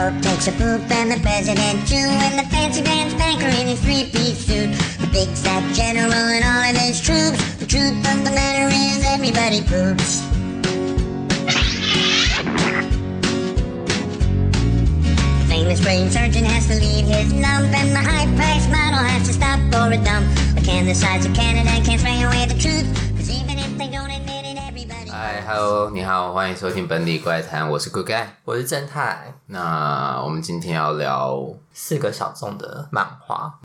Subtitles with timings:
[0.00, 3.78] Pope takes a poop and the president too, and the fancy pants banker in his
[3.82, 7.36] three-piece suit, the big fat general and all of his troops.
[7.56, 10.22] The truth of the matter is everybody poops.
[15.36, 19.34] The famous brain surgeon has to leave his lump, and the high-priced model has to
[19.34, 20.26] stop for a dump.
[20.54, 23.09] But can the sides of Canada can't spray away the truth?
[25.22, 28.26] 嗨，Hello，你好，欢迎收听本地怪谈，我是 Good Guy。
[28.42, 33.60] 我是正太，那我们今天要聊，四个小众的漫画。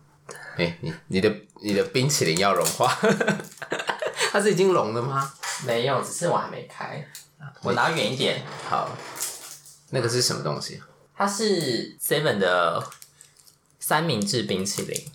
[0.57, 2.93] 哎，你你的你的冰淇淋要融化，
[4.33, 5.31] 它是已经融了吗？
[5.65, 7.07] 没有，只是我还没开。
[7.61, 8.43] 我拿远一点。
[8.67, 8.89] 好，
[9.91, 10.83] 那个是什么东西？
[11.15, 12.85] 它是 Seven 的
[13.79, 15.05] 三明治冰淇淋。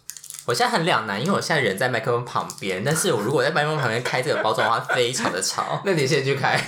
[0.47, 5.81] 我现在很两难，因为我现在人在麦克风旁边，但是我如果在麦克风旁边开这个包装的话，非常的吵。
[5.87, 6.57] 那你先去开。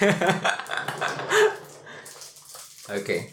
[2.88, 3.32] OK，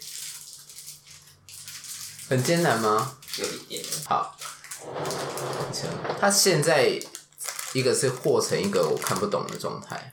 [2.28, 3.16] 很艰难吗？
[3.36, 3.84] 有一点。
[4.06, 4.36] 好，
[6.20, 7.00] 它现在
[7.72, 10.12] 一个是和成一个我看不懂的状态。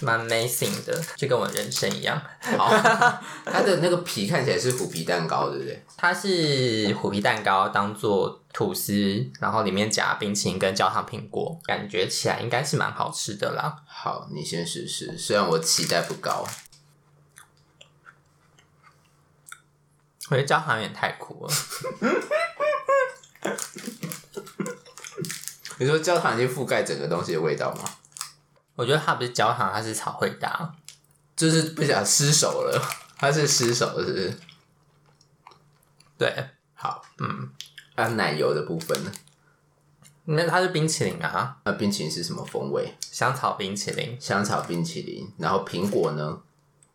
[0.00, 2.20] 蛮 amazing 的，就跟我人生一样。
[2.40, 2.68] 好，
[3.46, 5.84] 它的那个皮看起来是虎皮蛋糕，对不对？
[5.96, 13.82] 它是虎皮蛋糕当做吐司，然后里面夹冰淇淋跟焦糖苹果，感觉起来应该是蛮好吃的啦。
[13.86, 16.46] 好，你先试试，虽然我期待不高。
[20.30, 21.54] 我觉得焦糖有点太苦了。
[25.78, 27.84] 你说焦糖已经覆盖整个东西的味道吗？
[28.76, 30.74] 我觉得它不是焦糖，它是草绘搭，
[31.36, 32.82] 就是不想失手了，
[33.16, 34.36] 它是失手了是不是？
[36.18, 37.50] 对，好，嗯，
[37.94, 39.12] 啊，奶油的部分呢？
[40.26, 42.96] 那它是冰淇淋啊，那冰淇淋是什么风味？
[43.00, 45.30] 香草冰淇淋，香草冰淇淋。
[45.38, 46.40] 然后苹果呢？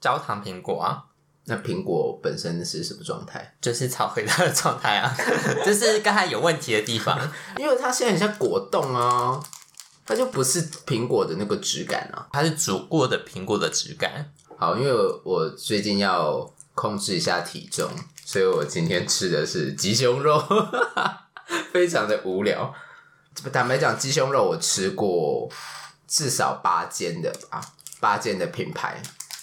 [0.02, 1.05] 焦糖苹果啊。
[1.45, 3.55] 那苹果本身是什么状态？
[3.61, 5.16] 就是草绘搭的状态啊，
[5.66, 7.19] 就是刚才有问题的地方，
[7.57, 9.41] 因为它现在很像果冻啊。
[10.09, 14.34] 它就不是苹果的那个质感啊，它是煮过的苹果的质感。
[14.58, 14.92] 好，因为
[15.24, 17.88] 我最近要控制一下体重，
[18.25, 20.44] 所以我今天吃的是鸡胸肉，
[21.72, 22.74] 非常的无聊。
[23.53, 25.48] 坦白讲，鸡胸肉我吃过
[26.08, 27.62] 至少八间的吧，
[28.00, 29.00] 八间的品牌。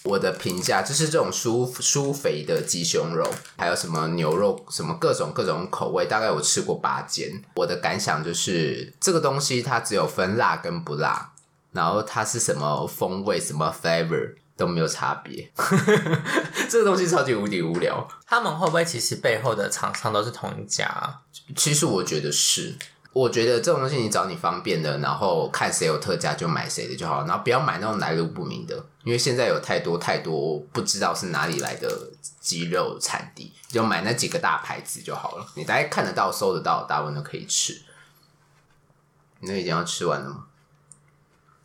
[0.07, 7.43] 我的评价就是这种酥酥肥的鸡胸肉，还有什么牛肉，什么各种各种口味，大概我吃过八间。
[7.57, 11.33] 我的感想就是，这个东西它只有分辣跟不辣，
[11.73, 15.51] 然后它是什么风味、什么 flavor 都没有差别。
[16.71, 18.07] 这个东西超级无敌无聊。
[18.27, 21.21] 他们会不会其实背后的厂商都是同一家？
[21.57, 22.77] 其实我觉得是。
[23.17, 32.11] 我觉得这种东西你找你方便的，然后看谁有特价就买谁的就好，然后不要买那种来路不明的，因为现在有太多太多不知道是哪里来的
[32.41, 35.47] 鸡肉产地，就买那几个大牌子就好了。
[35.55, 37.81] 你大概看得到、搜得到，大部分都可以吃。
[39.41, 40.45] 你那已经要吃完了吗？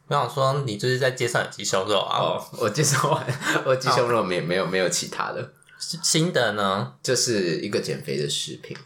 [0.08, 2.18] 我想说，你就是在介绍鸡胸肉啊？
[2.18, 3.28] 哦，我介绍完，
[3.66, 5.52] 我鸡胸肉没没有没有其他的。
[5.78, 6.94] 新的呢？
[7.04, 8.78] 就是一个减肥的食品。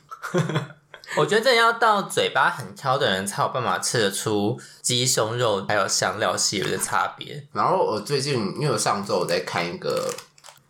[1.18, 7.48] 我觉得这要到嘴巴很挑的人才有办法吃得出鸡胸肉还有香料系列的差别。
[7.54, 10.12] 然后我最近，因为我上周我在看一个，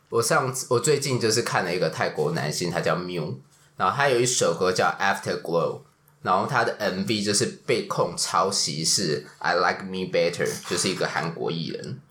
[0.10, 3.36] 我上次我最近就是看了一个泰国男星，他叫 Miu，
[3.78, 5.82] 然后他有一首歌叫 Afterglow，
[6.22, 12.02] 然后他的 MV 就是被控抄袭是 I Like Me Better，就是一个韩国艺人。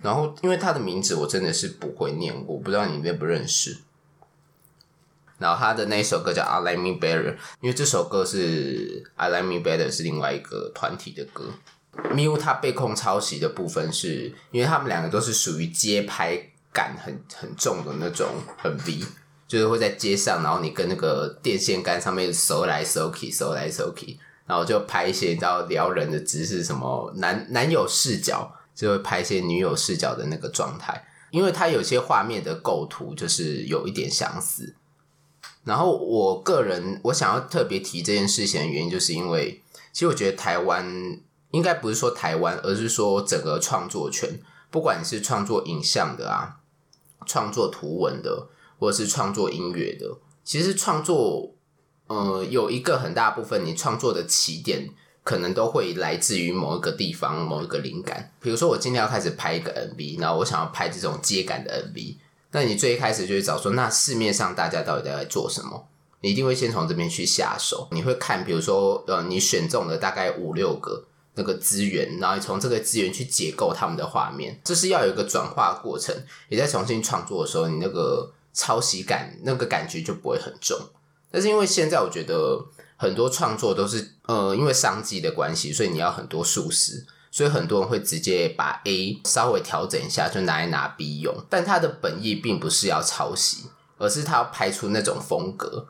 [0.00, 3.78] 然后因为他的名字我真的是不会念，我不知道你认不认识。
[5.42, 11.50] 然后他的那一首歌叫《I Like Me Better》，因为这首歌是《I Like Me Better》是另外一个团体的歌。
[12.14, 16.38] Miu 他被控抄袭的部分是，因为他们两个都是属于街拍
[16.72, 18.26] 感很很重的那种
[18.62, 19.04] MV，
[19.46, 34.74] 就是会在街上，然后你跟那个电线杆上面手来搜去，手来搜去，然后就拍一些你知道撩人的姿势，什么男男友视角就会拍一些女友视角的那个状态，因为他有些画面的构图就是有一点相似。
[35.64, 39.62] 然后我个人，我想要特别提这件事情的原因，就是因为
[39.92, 41.20] 其实我觉得台湾
[41.52, 46.56] 应该不是说台湾，而是说整个创作圈，不管你是创作影像的啊，
[47.26, 48.48] 创作图文的，
[48.78, 51.54] 或者是创作音乐的，其实创作
[52.08, 54.88] 呃有一个很大部分，你创作的起点
[55.22, 58.32] 可能都会来自于某一个地方、某一个灵感。
[58.40, 62.16] 比如说，我今天要开始拍一个 MV，然后我想要拍这种街感的 MV。
[62.52, 65.88] 那你最一开始就会找说，那市面上大家到底在做什么？
[66.20, 67.88] 你一定会先从这边去下手。
[67.90, 71.04] 你会看，比如说，呃，你选中了大概五六个
[71.34, 76.14] 那个资源，然后你从这个资源去解构他们的画面，这是要有一个转化过程。
[76.48, 80.78] 你再重新创作的时候，你那个抄袭感那个感觉就不会很重。
[81.30, 82.62] 但是因为现在我觉得
[82.96, 91.34] 很多创作都是呃，因为商机的关系，所以你要很多数十，所以很多人会直接把 A 稍微调整一下，就拿来拿 B 用。
[91.48, 95.88] 但他的本意并不是要抄袭，而是他要拍出那种风格。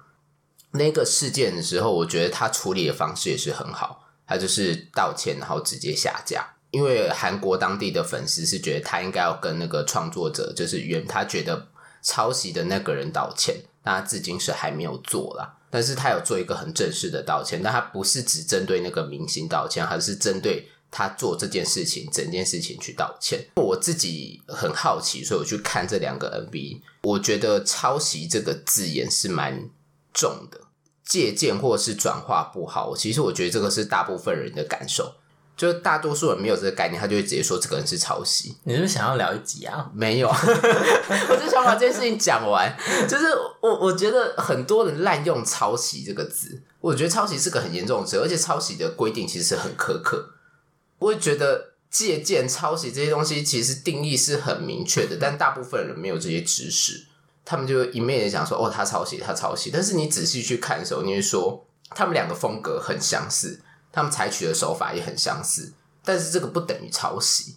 [0.71, 6.47] 那个事件的时候，我觉得他处理的方式也是很好，他就是道歉，然后直接下架。
[6.71, 11.67] 因为韩国当地的粉丝是觉得他应该要跟那个创作者，就是原他觉得
[12.01, 13.57] 抄袭的那个人道歉。
[13.85, 23.45] 那他至今是还没有做啦，但是他有做一个很正式的道歉，但他不是只针对那个明星道歉，还是针对他做这件事情整件事情去道歉。
[23.57, 29.69] 我自己很好奇，所以我去看这两个 MV，我觉得抄袭这个字眼是蛮
[30.15, 30.61] 重的，
[31.05, 32.95] 借鉴或是转化不好。
[32.97, 35.15] 其实我觉得这个是大部分人的感受。
[35.55, 38.57] 就是大多数人没有这个概念，他就会直接说这个人是抄袭。
[38.65, 39.89] 你是不是想要聊一集啊？
[39.95, 42.75] 没有， 我就想把这件事情讲完。
[43.07, 43.27] 就是
[43.61, 50.31] 我我觉得很多人滥用“抄袭”这个字，我觉得抄袭是个很严重的词，而且抄袭的规定其实是很苛刻。
[51.03, 57.07] 我也觉得借鉴、抄袭这些东西其实定义是很明确的，但大部分人没有这些知识，
[57.45, 63.61] 他们就一面也想说：“哦，他抄袭，他抄袭。”但是你仔细去看的时候，你会说他们两个风格很相似。
[63.95, 65.71] 他们采取的手法也很相似，
[66.03, 67.57] 但是这个不等于抄袭，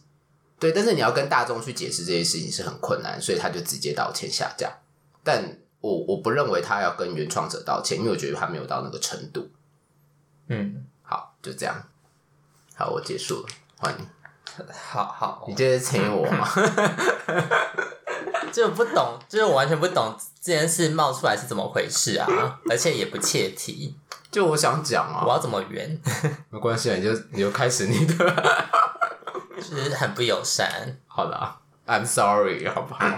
[0.59, 0.73] 对。
[0.73, 4.69] 但是你要跟大众去解释这些事情是很困难，所以他就直接道歉下架。
[5.23, 9.49] 但我我不认为他要跟原创者道歉，因为我觉得他没有到那个程度。
[10.49, 11.87] 嗯，好，就这样。
[12.77, 14.05] 好，我结束了，欢迎。
[14.91, 16.47] 好好，你这是请我吗？
[18.53, 22.27] 就不懂，就是我完全不懂这件事冒出来是怎么回事啊，
[22.69, 23.97] 而且也不切题。
[24.31, 25.99] 就我想讲啊，我要怎么圆？
[26.49, 28.15] 没关系啊，你就你就开始你的，
[29.57, 30.97] 就是很不友善。
[31.07, 33.05] 好的啊，I'm sorry，好不好？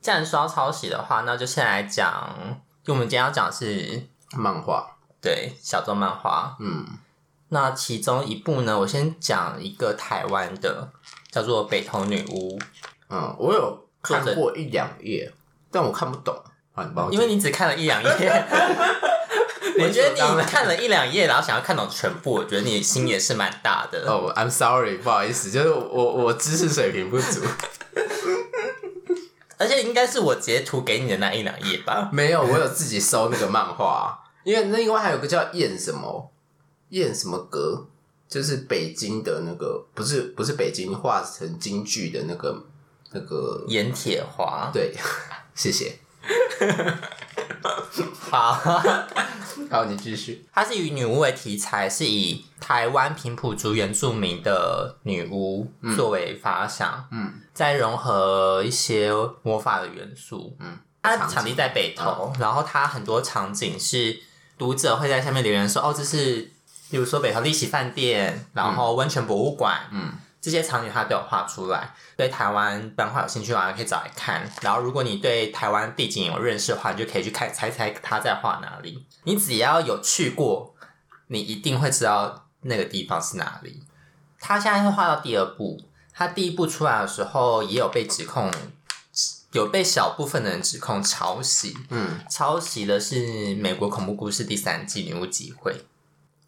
[0.00, 4.95] 既然说到抄袭的话，那就先来讲，就我们今天要讲的是漫画，
[5.26, 6.56] 对，小众漫画。
[6.60, 6.86] 嗯，
[7.48, 10.88] 那其中一部呢，我先讲一个台湾的，
[11.32, 12.56] 叫做《北投女巫》。
[13.10, 15.32] 嗯，我有看过一两页，
[15.72, 16.40] 但我看不懂。
[17.10, 18.10] 因为你只看了一两页，
[19.80, 24.04] 我觉得你看了一两页，然后想要看懂全部，我觉得你心也是蛮大的。
[24.06, 27.40] 哦、oh,，I'm sorry，不好意思，就是我我知识水平不足，
[29.58, 32.10] 而且应该是我截图给你的那一两页吧？
[32.12, 36.30] 没有，我有自己搜那个漫画，因为那另外还有个叫燕什么
[36.90, 37.84] 燕什么阁，
[38.28, 42.64] 就是北京的那个，不是不是北京画成京剧的那个
[43.10, 44.94] 那个盐铁花，对，
[45.56, 45.98] 谢谢。
[48.30, 48.52] 好，
[49.68, 50.46] 好，你继续。
[50.52, 55.66] 它是以女巫为题材，是以台湾平埔族原住民的女巫
[55.96, 59.10] 作为发想，嗯，再融合一些
[59.42, 64.20] 魔法的元素，嗯，它场地在北投，嗯，然后它很多场景是
[64.58, 66.50] 读者会在下面留言说，哦，这是，
[66.90, 70.12] 比如说北投丽喜饭店，然后温泉博物馆，嗯。
[70.38, 74.48] 这些场景它都有画出来，对台湾漫画有兴趣的话，可以找来看。
[74.60, 79.04] 然后，如果你对台湾地景有认识的话，你就可以去看猜猜他在画哪里。
[79.24, 80.72] 你只要有去过，
[81.26, 83.82] 你一定会知道那个地方是哪里。
[84.38, 85.80] 他现在是画到第二部，
[86.14, 88.48] 他第一部出来的时候也有被指控，
[89.52, 91.76] 有被小部分的人指控抄袭。
[91.90, 93.14] 嗯，抄袭的是
[93.60, 95.72] 《美国恐怖故事》第三季《女巫集会》，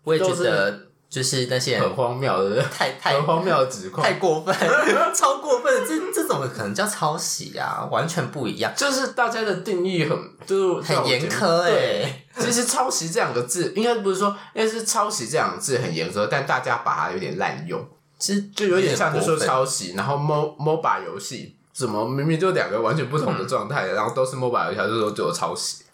[0.04, 0.88] 我也觉得。
[1.10, 4.54] 就是那些人很荒谬的，太太很荒谬的指控，太过分，
[5.16, 5.82] 超过分！
[5.88, 7.88] 这这怎么可能叫抄袭啊？
[7.90, 8.70] 完全不一样。
[8.76, 12.26] 就是大家的定义很就是很严苛哎、欸。
[12.38, 17.82] 其实“抄袭”这两个字，应该不是说，应该是“抄袭”这两个字很严苛，但大家把它有点滥用，
[18.18, 19.94] 其实就有点像就说抄袭。
[19.96, 25.84] 然后 mo MOBA 游戏什么明明就两个完全不同的状态、嗯，然后都是 MOBA 游戏，就说就有抄袭。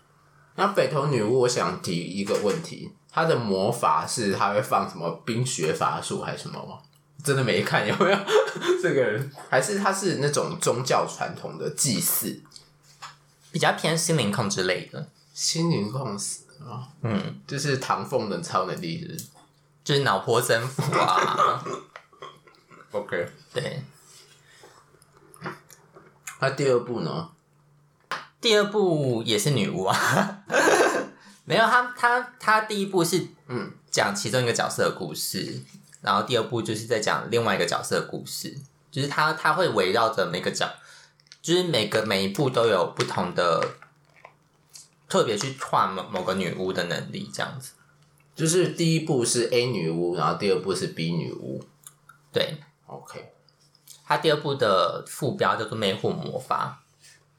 [0.54, 2.90] 那北投女巫，我想提一个问题。
[3.12, 6.78] 她的魔法是她会放什么冰雪法术还是什么吗？
[7.22, 8.18] 真的没看有没有
[8.82, 9.30] 这个人？
[9.50, 12.42] 还是他是那种宗教传统的祭祀，
[13.52, 15.08] 比较偏心灵控之类的。
[15.34, 19.26] 心灵控死啊，嗯，就是唐凤的超能力是，
[19.84, 21.62] 就是脑波增幅啊。
[22.92, 23.82] OK，对。
[26.40, 27.30] 那第二部呢？
[28.40, 30.44] 第二部也是女巫啊。
[31.46, 35.62] 没有他，他他第一部是嗯讲其中一个角色的故事，
[36.00, 38.56] 然后第二部就是在讲另外一个角色的故事，
[38.90, 40.66] 就是他他会围绕着每个角，
[41.42, 43.76] 就是每个每一部都有不同的
[45.06, 47.72] 特别去画某某个女巫的能力，这样子。
[48.34, 51.62] 就是第一部是 A 女巫，然后第二部是 B 女巫。
[52.32, 53.33] 对，OK。
[54.06, 56.82] 他第二部的副标叫做《魅惑魔法》，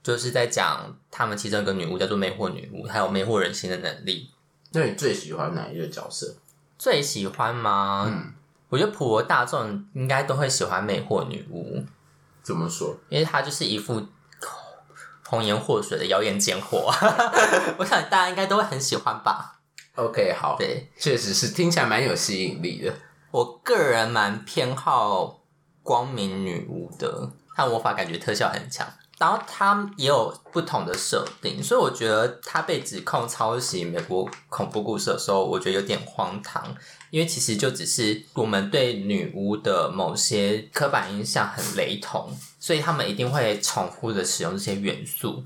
[0.06, 4.32] 就是在讲他们其中一个女巫叫做魅惑女巫，还有魅惑人心的能力。
[4.72, 6.36] 那你最喜欢哪一个角色？
[6.78, 8.06] 最喜欢吗？
[8.08, 8.34] 嗯，
[8.70, 11.86] 我觉得普罗大众应该都会喜欢魅惑女巫。
[12.44, 12.98] 怎么说？
[13.10, 14.06] 因为她就是一副
[15.28, 16.92] 红颜祸水的妖艳贱货，
[17.80, 19.60] 我想大家应该都会很喜欢吧。
[19.96, 22.94] OK，好，对，确实是听起来蛮有吸引力的。
[23.32, 25.40] 我个人蛮偏好
[25.86, 28.86] 光明女巫的，她魔法感觉特效很强。
[29.18, 36.76] 然后他也有不同的设定，所以我觉得他被指控抄袭美国恐怖故事的时候，我觉得有点荒唐，
[37.12, 45.46] 因为其实就只是我们对女巫的某些刻板印象很雷同，所以他们一定会重复的使用这些元素，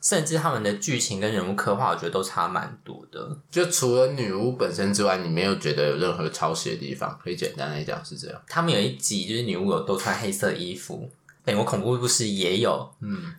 [0.00, 3.36] 甚至他们的剧情跟人物刻画，我觉得都差蛮多的。
[3.50, 7.18] 就除了女巫本身之外，你没有觉得有任何抄袭的地方？
[7.22, 8.40] 可以简单来讲是这样。
[8.48, 11.10] 他们有一集就是女巫有都穿黑色衣服。
[11.44, 13.32] 美国恐怖故事也有，嗯，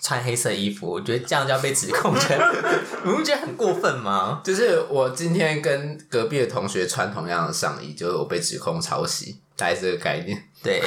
[0.00, 4.40] 穿黑色衣服，我觉得这样就要被指控，觉得你不觉得很过分吗？
[4.44, 10.42] 就是我今天跟隔壁的同学穿同样的上衣，就是我被指控抄袭，大概这个概念。
[10.60, 10.82] 对，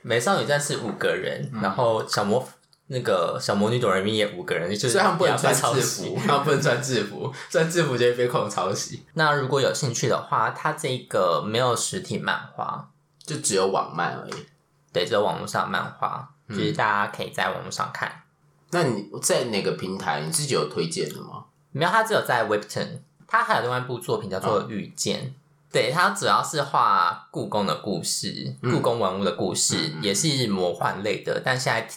[0.00, 2.48] 美少女战士五个人，然后小魔
[2.88, 9.02] 那个小魔女哆瑞咪也五个人，就是他们不能穿制服，他们不能穿制服，穿制服就会被控抄袭。
[9.14, 12.90] 那如果有兴趣的话，它这个没有实体漫画，
[13.24, 14.46] 就只有网漫而已。
[14.92, 18.08] 对，只有网络上漫画，就是大家可以在网络上看。
[18.08, 18.22] 嗯。
[18.70, 20.20] 那你在哪个平台？
[20.20, 21.44] 你自己有推荐的吗？
[21.72, 23.00] 没有，他只有在 Webtoon。
[23.26, 25.18] 他还有另外一部作品叫做《遇见》。
[25.24, 25.34] 嗯，
[25.72, 31.42] 对，他主要是画故宫的故事，故宫文物的故事，嗯，也是魔幻类的。
[31.44, 31.88] 但现在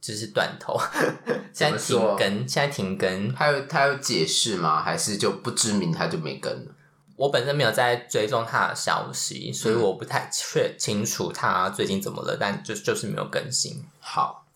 [0.00, 0.80] 就是断头，
[1.52, 3.34] 现在停更，现在停更。
[3.34, 4.82] 他有他有解释吗？
[4.82, 6.72] 还是就不知名，他就没更了？
[7.16, 13.84] 我本身没有在追踪他的消息，所以我不太确清楚他最近怎么了，但就就是没有更新。
[13.98, 14.46] 好，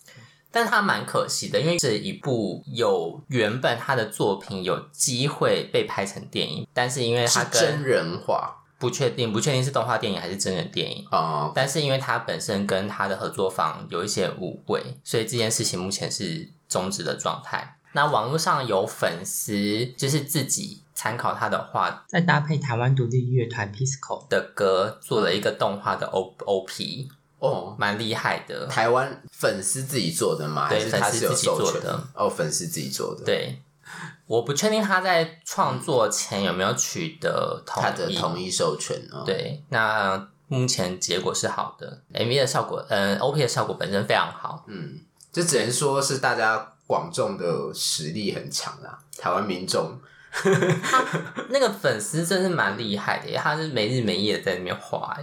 [0.51, 11.50] 但他蛮可惜的，因为这一部有原本他的作品有机会被拍成电影，但是因为他跟真人化，不确定，不确定是动画电影还是真人电影啊。
[11.55, 17.79] 但是因为他本身跟他的合作方有一些误会，所以这件事情目前是终止的状态。
[17.93, 20.83] 那网络上有粉丝就是自己。
[20.97, 27.09] 参考他的话，再搭配台湾独立乐团 Pisco 的歌，做了一个动画的 O O P
[27.41, 28.67] 哦，蛮厉害的。
[28.69, 30.69] 台湾粉丝自己做的吗？
[30.69, 32.05] 对，还是他是有粉丝自己做的。
[32.14, 33.25] 哦，粉丝自己做的。
[33.25, 33.59] 对，
[34.26, 38.97] 我不确定他在创作前有没有取得他的同意授权。
[39.11, 44.64] 哦、对，那目前结果是好的，MV 的效果，嗯，O P 的效果本身非常好。
[44.69, 45.00] 嗯，
[45.33, 49.99] 这只能说是大家广众的实力很强啦，台湾民众。
[50.35, 51.05] 他
[51.50, 55.17] 那个粉丝真是蛮厉害的，他是没日没夜在那边画。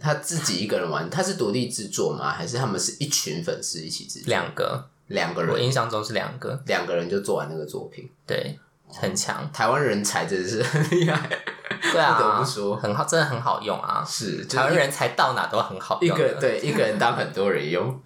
[0.00, 2.30] 他自己一个人玩，他是独立制作吗？
[2.32, 4.28] 还是他们是一群粉丝一起制作？
[4.28, 5.52] 两个，两个人。
[5.52, 8.10] 我印象中是两个，两个人就做完那个作品。
[8.26, 9.50] 对，很强。
[9.52, 11.28] 台湾人才真的是很厉害。
[11.92, 14.04] 对啊，不得不说，很好，真的很好用啊。
[14.06, 16.16] 是，台湾人才到哪都很好用。
[16.16, 18.00] 一个对一个人当很多人用。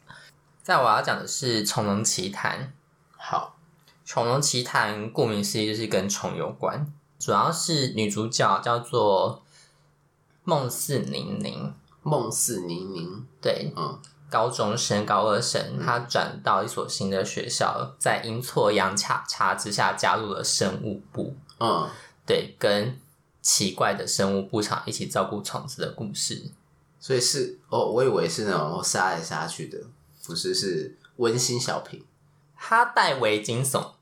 [0.62, 2.58] 在我要讲的是《虫龙奇谭》。
[3.16, 3.56] 好。
[4.10, 6.86] 《虫龙奇谭》顾名思义就是跟虫有关，
[7.18, 9.42] 主要是女主角叫做
[10.44, 11.72] 梦四宁宁。
[12.02, 13.98] 梦四宁宁，对，嗯，
[14.30, 21.88] 高中生，高二生，他转到一所新的学校，在阴错阳差差之下加入了生物部，嗯，
[22.26, 22.98] 对，跟
[23.40, 26.50] 奇怪的生物部长一起照顾虫子的故事。
[26.98, 29.78] 所以是哦，我以为是那种杀来杀去的，
[30.26, 32.04] 不是，是温馨小品。
[32.56, 33.92] 它带为惊悚，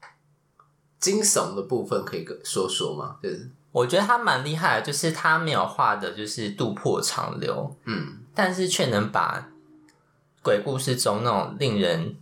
[1.00, 3.16] 惊悚的部分可以说说吗？
[3.22, 3.50] 就是。
[3.72, 9.48] 我觉得他蛮厉害的，就是他没有画的，就是肚破长流，嗯，但是却能把
[10.42, 12.16] 鬼故事中那种令人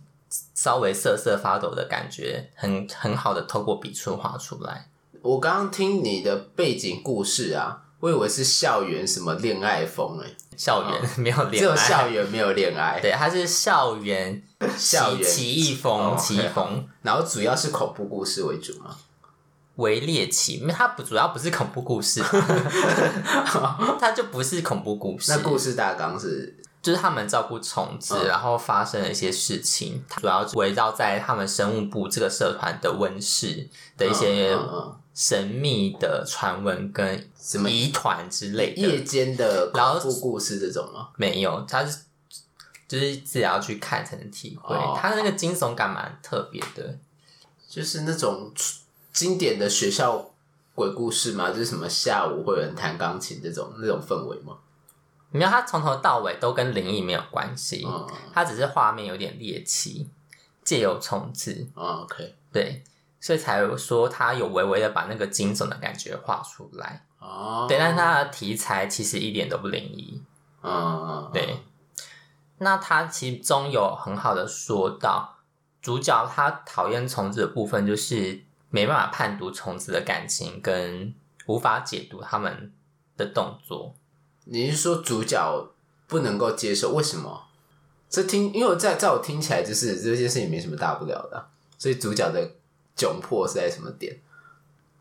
[0.53, 4.89] 稍微瑟瑟发抖的感觉，很很好的透过笔触画出来。
[5.21, 7.83] 我刚刚听你的背景故事啊。
[8.01, 12.99] 我以为是校园什么恋爱风诶，校园没有恋爱，只有校园没有恋爱。
[12.99, 14.41] 对，它是校园
[14.75, 18.95] 校园奇异风，奇异风，然后主要是恐怖故事为主吗？
[19.75, 22.23] 为猎奇，因为它不主要不是恐怖故事，
[23.99, 25.31] 它就不是恐怖故事。
[25.31, 34.57] 那故事大纲是，就是他们照顾虫子，嗯，然后发生了一些事情，主要围绕在他们生物部这个社团的温室的一些。
[35.13, 41.09] 神秘的传闻跟什么疑团之类的，夜间的恐怖故事这种吗？
[41.17, 41.99] 没有，他是
[42.87, 44.73] 就是自己要去看才能体会。
[44.95, 46.97] 他、的、那个惊悚感蛮特别的，
[47.67, 48.53] 就是那种
[49.11, 50.31] 经典的学校
[50.73, 54.55] 鬼故事嘛，就是什么下午会有人弹钢琴这种那种氛围吗？
[55.31, 60.09] 没有，它从头到尾都跟灵异没有关系，嗯，它只是画面有点猎奇，
[60.63, 62.83] 借由虫子，嗯，OK，对，
[63.19, 67.05] 所以才有说它有微微的把那个惊悚的感觉画出来。
[67.19, 70.21] 哦，对，但是它的题材其实一点都不灵异。
[70.61, 71.57] 嗯嗯，对。
[72.59, 75.37] 那他其中有很好的说到，
[75.81, 81.11] 主角他讨厌虫子的部分，就是没办法判读虫子的感情，跟
[81.47, 82.71] 无法解读他们
[83.17, 83.95] 的动作。
[84.45, 85.69] 你是说主角
[86.07, 86.91] 不能够接受？
[86.93, 87.43] 为什么？
[88.09, 92.51] 这听，因为我在在我听起来，就是这件事情没什么大不了的啊，所以主角的
[92.97, 94.19] 窘迫是在什么点？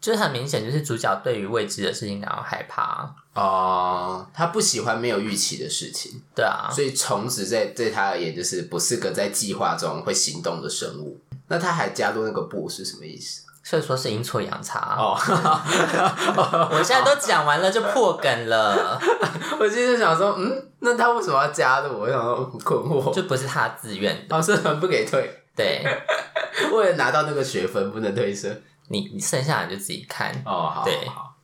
[0.00, 11.20] 就是很明显，就是主角对于未知的事情感到害怕哦，他不喜欢没有预期的事情，对啊，所以虫子在对他而言就是不是个在计划中会行动的生物。
[11.48, 13.42] 那他还加入那个不是什么意思？
[13.70, 15.14] 所以说是阴错阳差哦。
[16.72, 19.00] 我现在都讲完了，就破梗了。
[19.60, 22.00] 我今天就想说，嗯，那他为什么要加入？
[22.00, 25.84] 我想说很困惑，就不是他自愿的，老师很不给退，对，
[26.74, 28.48] 为了拿到那个学分不能退社。
[28.88, 31.06] 你你剩下的就自己看哦，好，对。
[31.06, 31.36] 好。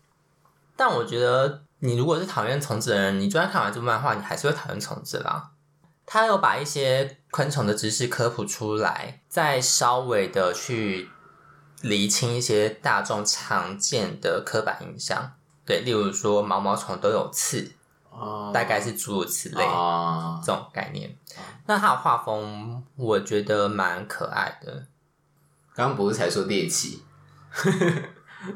[0.74, 5.50] 但我觉得，你如果是讨厌虫子的人，你就算看完这部漫画，你还是会讨厌虫子啦。
[6.04, 11.08] 他有把一些昆虫的知识科普出来，再稍微的去
[11.86, 15.32] 厘清一些大众常见的刻板印象。
[15.64, 17.72] 对，例如说毛毛虫都有刺，
[18.10, 21.16] 哦，大概是诸如此类，哦，这种概念。
[21.66, 24.86] 那它的画风，我觉得蛮可爱的。
[25.74, 27.02] 刚刚不是才说猎奇？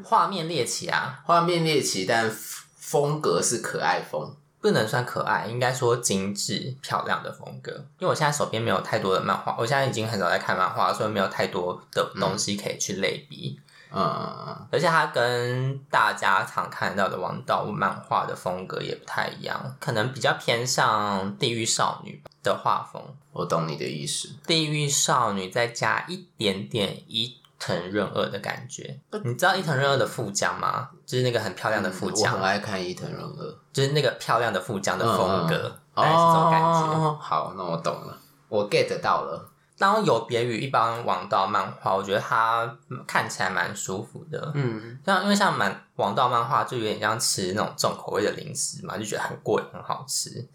[0.03, 2.31] 画面猎奇啊，画面猎奇，但
[2.77, 7.71] 风格是可爱风，不能算可爱，应该说精致漂亮的风格。
[7.97, 13.59] 因为我现在手边没有太多的漫画，我现在已经很少在看漫画，所以没有太多的东西可以去类比。
[13.91, 14.67] 嗯。
[14.71, 23.01] 而且它跟大家常看到的王道漫画的风格也不太一样，可能比较偏向地狱少女的画风。
[23.33, 28.99] 我懂你的意思，地狱少女再加一点点伊藤润二的感觉。
[29.23, 30.89] 你知道伊藤润二的富江吗？
[31.05, 32.33] 就是那个很漂亮的富江。
[32.33, 36.87] 嗯，我很爱看伊藤润二，就是那个漂亮的富江的风格，嗯嗯，大概是这种感觉。
[36.97, 37.17] 哦。
[37.21, 38.17] 好，那我懂了，
[38.49, 39.47] 我 get 到了。
[39.77, 44.51] 然后有别于一般王道漫画，我觉得它看起来蛮舒服的。
[44.55, 50.47] 嗯，像因为像蛮王道漫画，就有点像吃那种重口味的零食嘛，就觉得很过瘾，很好吃。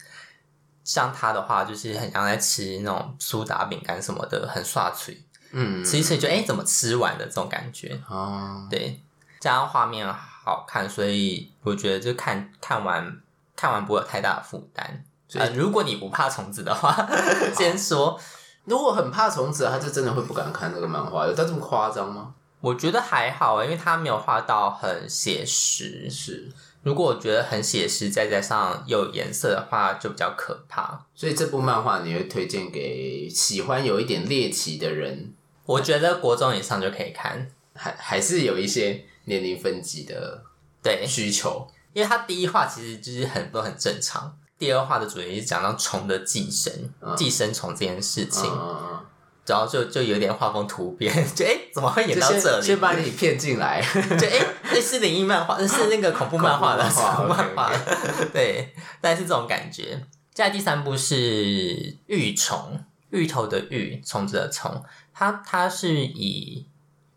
[0.85, 5.21] 像它的话，就是很像在吃那种苏打饼干什么的，很刷嘴。
[5.59, 7.99] 嗯，吃一吃就哎、欸，怎么吃完的这种感觉。
[8.09, 9.01] 哦，对，
[9.41, 13.21] 加上画面好看，所以我觉得就看看完
[13.57, 15.03] 看完不会有太大的负担。
[15.27, 16.95] 所以、呃、如果你不怕虫子的话，
[17.57, 18.21] 先说。
[18.67, 22.35] 如果很怕虫子，他就真的会不敢看这个漫画，有到这么夸张吗？
[22.61, 26.11] 我觉得还好，因为他没有画到很写实。
[26.11, 26.49] 是，
[26.83, 31.07] 如果我觉得很写实，再加上有颜色的话，就比较可怕。
[31.15, 35.33] 所以这部漫画你会推荐给喜欢有一点猎奇的人？
[35.67, 40.43] 我觉得国中以上就可以看，还还是有一些年龄分级的
[40.83, 44.39] 对需求，因为它第一话其实就是很多很正常。
[44.59, 49.05] 第二话的主题是讲到虫的寄生，嗯、寄生虫这件事情，嗯、
[49.45, 52.65] 然后就就有点画风突变， 就哎、欸，怎么会演到这里？
[52.65, 53.83] 先把你骗进来，
[54.19, 58.33] 就哎，那、欸、是灵异漫画， 是那个恐怖漫画的恐怖漫画，okay, okay.
[58.33, 60.01] 对，但是这种感觉。
[60.33, 62.83] 接下来第三部是玉虫，
[63.17, 66.67] 芋头的芋，虫子的虫，它它是以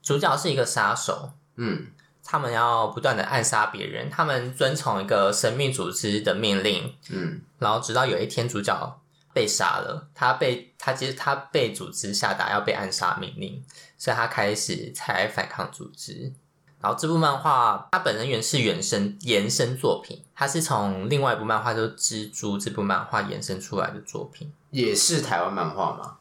[0.02, 1.88] 主角是一个杀手，嗯。
[2.32, 9.02] 他们要不断的暗杀别人，他们遵从一个神秘组织的命令，嗯，然后直到有一天主角
[9.34, 13.64] 被杀了，他被他其实他被组织下达要被暗杀命令，
[13.98, 16.32] 所以他开始才反抗组织。
[16.80, 26.18] 然后这部漫画它本人原是原生延伸作品，它是从另外一部漫画就是《蜘蛛》这部漫画延伸出来的作品，也是台湾漫画吗？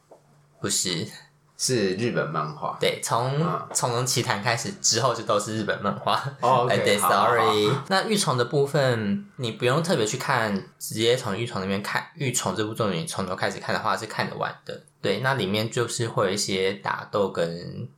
[0.59, 1.07] 不是。
[1.61, 6.15] 是日本漫画，对，从从龙奇谭开始之后就都是日本漫画。
[6.39, 7.69] 哦， 对，sorry。
[7.89, 14.83] 那玉虫的部分，你不用特别去看，直接从玉虫那边看玉虫这部作品，从头开始看的话是看得完的。
[15.01, 17.89] 对，那里面就是会有一些打斗跟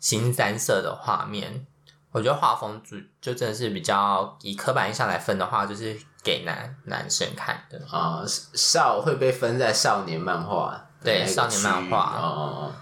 [0.00, 1.66] 新三色的画面。
[2.10, 10.88] 我觉得画风就就真的是比较以刻板印象来分的话，就是给男男生看的啊，少会被分在少年漫画。
[11.04, 12.72] 对少年漫画哦，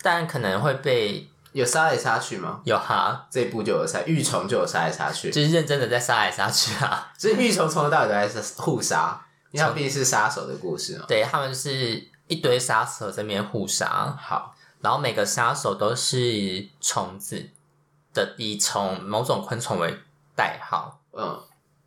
[0.00, 2.60] 但可能会被有杀来杀去吗？
[2.62, 7.12] 有哈，这一部就有杀，玉虫就有杀来杀去，就是认真的在杀来杀去啊！
[7.18, 11.04] 所以玉虫从头到尾都在互杀，因为它毕竟是杀手的故事嘛。
[11.08, 17.50] 对，他们是一堆杀手在那边互杀，好，然后每个杀手都是虫子
[18.14, 19.98] 的，以虫某种昆虫为
[20.36, 21.42] 代号，嗯，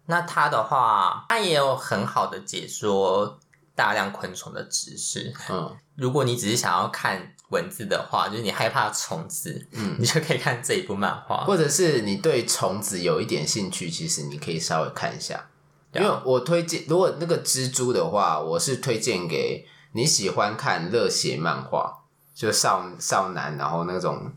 [0.06, 3.40] 那他的话，他也有很好的解说
[3.76, 5.34] 大量昆虫的知识。
[5.50, 11.46] 嗯，如果你只是想要看文字的话，就是你害怕虫子，嗯，你就可以看这一部漫画。
[11.46, 15.50] 或者是你对虫子有一点兴趣，其实你可以稍微看一下。
[15.94, 22.00] 因为我推荐，如果那个蜘蛛的话，我是推荐给你喜欢看热血漫画，
[22.34, 24.34] 就少少男，然后那种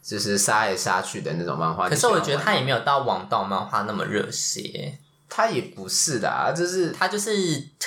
[0.00, 1.88] 就是杀来杀去的那种漫画。
[1.88, 4.96] 可是我觉得他也没有到王道漫画那么热血，
[5.34, 7.30] 他也不是的啊，就是他就是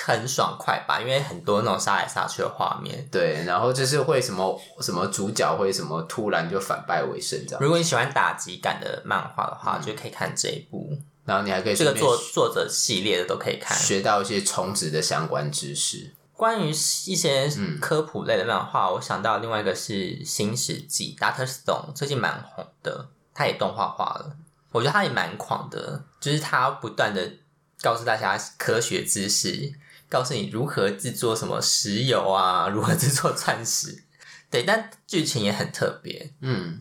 [0.04, 3.06] 很爽快吧，因为很多那种杀来杀去的画面。
[3.08, 7.62] 对，然后就是会什么什么主角会什么突然就反败为胜这样。
[7.62, 10.90] 如果你喜欢打击感的漫画的话，嗯、就可以看这一部。
[11.24, 16.14] 然后你还可以这个作作者系列的都可以看，学到一些充值的相关知识。
[16.32, 16.74] 关于一
[17.14, 17.48] 些
[17.80, 19.92] 科普类的漫画，嗯、我想到另外一个是
[20.24, 24.36] 《新世纪》，Doctor Stone 最近蛮红的，他也动画化了。
[24.76, 27.32] 我觉得他也蛮狂的，就是他不断的
[27.80, 29.72] 告诉大家科学知识，
[30.08, 34.04] 告诉你如何制作什么石油啊，如何制作钻石。
[34.50, 36.32] 对，但剧情也很特别。
[36.40, 36.80] 嗯。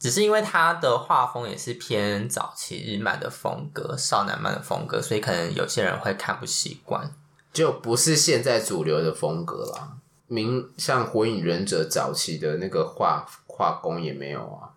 [0.00, 7.12] 只是因为他的画风也是偏早期日漫的风格，少男漫的风格，所以可能有些人会看不习惯，
[7.52, 9.96] 就不是现在主流的风格啦。
[10.28, 14.70] 明像火影忍者早期的那个画画工也没有啊。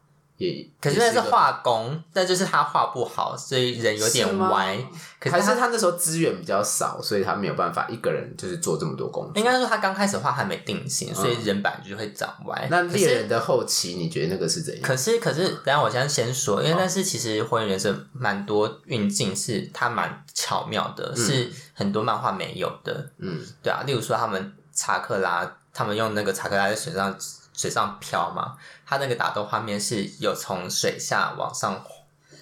[0.81, 4.77] 可是那是画工，但就是他画不好，所以人有点歪。
[5.19, 9.33] 可是还是他那时候资源比较少，所以他没有办法一个人就是做这么多工作。
[9.35, 12.57] 应该说他刚开始画还没定型，所以人本来就会长歪。
[12.63, 14.83] 嗯、那猎人的后期，你觉得那个是怎样？
[14.83, 23.09] 可是可是，等下我先先说，因为但是其实火影忍者蛮多运镜是它蛮巧妙的，嗯、是很多漫画没有的。
[23.19, 27.15] 嗯，对啊，例如说他们查克拉，他们用那个查克拉在水上。
[27.61, 31.79] 水上漂嘛，他那个打斗画面是有从水下往上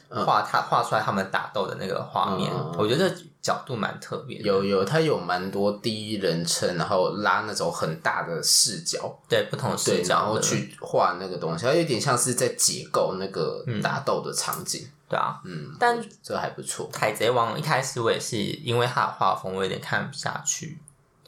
[0.10, 4.38] 画，他画出来他们打斗的那个画面，嗯、我觉得角度蛮特别。
[4.38, 14.84] 有有，他有蛮多第一人称，然后拉那种很大的视角，对不同视角，然后去画那个东西，它有点像是在解构那个打斗的场景。
[14.84, 16.90] 嗯、对啊，嗯，但这还不错。
[16.94, 20.80] 海贼王一开始我也是因为他的画风，我有点看不下去。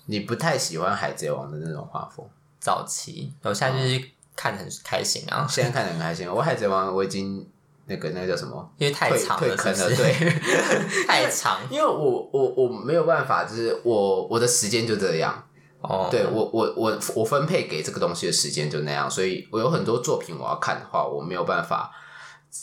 [0.05, 2.25] 你不太喜欢海贼王的那种画风？
[2.61, 4.01] 早期，我现在就是
[4.35, 5.45] 看得很开心啊！
[5.49, 6.29] 现在看得很开心。
[6.31, 7.45] 我海贼王我已经
[7.87, 8.71] 那个那个叫什么？
[8.77, 10.39] 因为太长了，退坑了，对，
[11.07, 11.59] 太长。
[11.69, 15.43] 因为我我我没有办法，就是我我的时间就这样。
[15.81, 21.91] 哦，对我我我我分配给这个东西的时间就那样，所以我有很多作品我要看的话，我没有办法，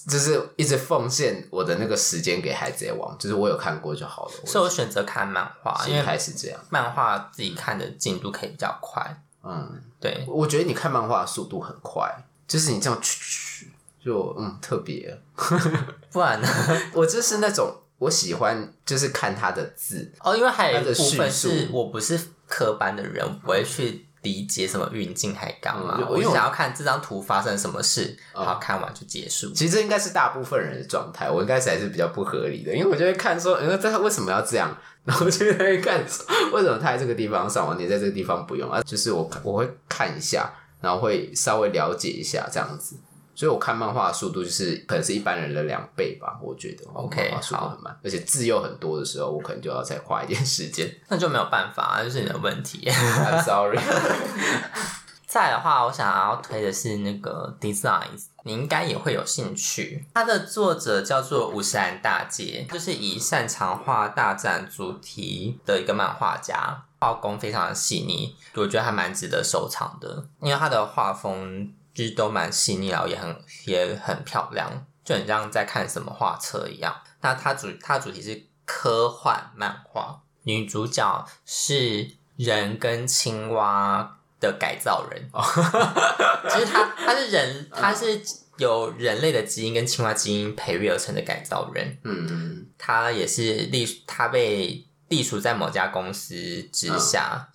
[0.08, 3.18] 就是一直奉献我的那个时间给海贼王。
[3.18, 4.32] 就是我有看过就好了。
[4.46, 9.20] 所以我选择看漫画，因为还是这样，漫画自己看的进度可以比较快。
[9.42, 12.12] 嗯，对，我觉得你看漫画的速度很快，
[12.46, 13.70] 就是你这样去
[14.04, 15.18] 就嗯特别，
[16.12, 16.48] 不然呢？
[16.92, 29.50] 我就是那种我喜欢就是看他的字哦，因为还有一部分是我不是科班的人，我不会去理解什么运镜还干嘛，我就想要看这张图发生什么事，然后看完就结束。
[29.52, 34.76] 其实这应该是大部分人的状态，我应该是还是比较不合理的，因为我就会看说，因为这为什么要这样？
[35.08, 36.04] 然后就在看，
[36.52, 38.82] 为什么他在这个地方上网，你在这个地方不用啊？
[38.82, 42.94] 就是我我会看一下，然后会稍微了解一下这样子。
[43.34, 46.84] 所以我看漫画的速度就是可能是一般人的两倍吧，我觉得。
[46.92, 50.92] OK，速度很慢，而且字又很多的时候，我可能就要再花一点时间。
[51.08, 52.84] 那就没有办法啊，就是你的问题。
[52.90, 53.78] I'm sorry。
[55.26, 60.06] 再的话，我想要推的是那个 Designs，你应该也会有兴趣。
[60.14, 70.26] 它的作者叫做五十岚大介，就是以擅长画大战主题的一个漫画家，画工非常的细腻，我觉得还蛮值得收藏的。
[70.40, 76.96] 因为他的画风就是都蛮细腻，然后也很也很漂亮，就很像在看什么画册一样。
[77.20, 84.14] 那它主它主题是科幻漫画，女主角是人跟青蛙。
[84.40, 85.28] 的改造人，
[86.48, 88.20] 其实他他是人，他是
[88.56, 91.98] 有人类的基因跟青蛙基因培育而成的改造人。
[92.04, 96.34] 嗯嗯，他也是隶，他被隶属在某家公司
[96.72, 97.48] 之下，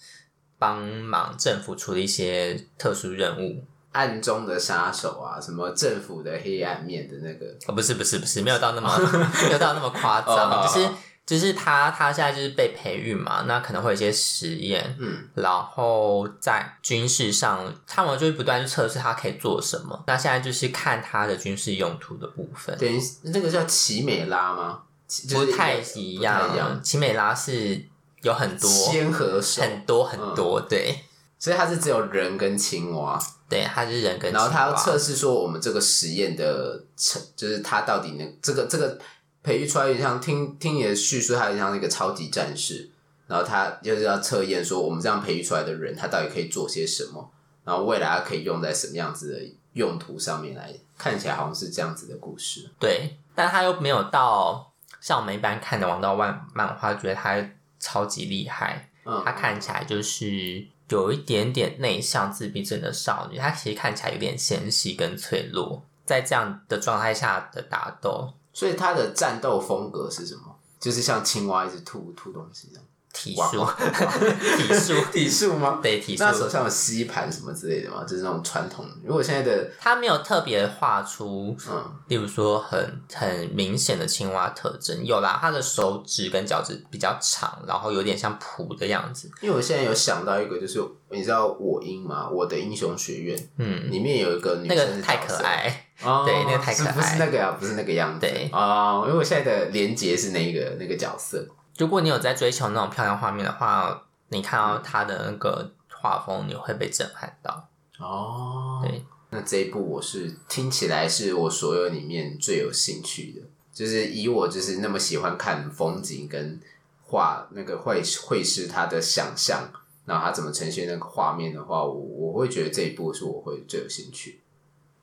[0.58, 3.66] 帮忙政府处理一些特殊任务。
[3.92, 7.46] 暗中的杀手啊，什么政府的黑暗面的那个？
[7.68, 8.90] 哦，不是不是不是，没有到那么
[9.46, 10.90] 没有到那么夸张，就是。
[11.26, 20.04] 就是他，他现在就是被培育嘛，那可能会有一些实验，嗯，然后在军事上，他们就是不断去测试他可以做什么。
[20.06, 22.78] 那现在就是看他的军事用途的部分。
[22.78, 24.82] 等于那个叫奇美拉吗？
[25.30, 27.82] 不太一样，奇美拉是
[28.22, 31.00] 有很多仙和手，很多很多，嗯、对。
[31.40, 34.46] 所以它是只有人跟青蛙，对，它是人跟青蛙。
[34.46, 39.00] 然后他要测试说我们这个实验的成，就是它到底能这个这个。
[39.44, 42.90] 培育出来，像听听你的叙述，他很像那个超级战士。
[43.28, 47.32] 然后他就是要测验说，我们这样培育出来的人，他到底可以做些什么？
[47.64, 49.40] 然后未来他可以用在什么样子的
[49.74, 50.74] 用途上面来？
[50.98, 52.70] 看起来好像是这样子的故事。
[52.80, 58.90] 对，但他又没有到像我们一般看的王道漫漫画，觉得他超级厉害。
[59.06, 63.38] 嗯，他看起来就是有一点点内向、自闭症的少女。
[63.38, 68.34] 他其实看起来有点纤细跟脆弱，在这样的状态下的打斗。
[68.54, 70.56] 所以他的战斗风格是什么？
[70.80, 72.86] 就是像青蛙一直吐吐东西这样。
[73.14, 73.64] 体术，
[74.58, 75.80] 体术，体术吗？
[75.82, 76.24] 对，体术。
[76.24, 78.04] 那手上有吸盘什么之类的吗？
[78.04, 78.86] 就是那种传统。
[79.04, 89.30] 如果现在的他没有特别画出，嗯，例如说很很明显的青蛙特征，有啦，他的手指跟脚趾比较长，然后有点像蹼的样子。
[89.42, 92.28] 因为我现在有想到一个，就是你知道我英吗？
[92.28, 101.48] 我的英雄学院，嗯，里面有一个女生，那个太可爱，哦、对，那个太可爱，不是那个呀、啊，不是那个样子，对啊、哦，因为我现在的连结是那个那个角色。
[101.78, 107.68] 如果你有在追求那种漂亮画面的话，你看到他的那个画风，你会被震撼到。
[108.00, 113.42] 哦，对，那这一部我是听起来是我所有里面最有兴趣的，
[113.74, 116.60] 就是以我就是那么喜欢看风景跟
[117.02, 119.70] 画那个绘绘师他的想象，
[120.06, 124.42] 然后他怎么呈现那个画面的话，我我会觉得这一部是我会最有兴趣。